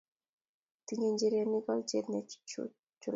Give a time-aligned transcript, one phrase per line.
[0.85, 2.73] Tinyei njirenik olyet nechulat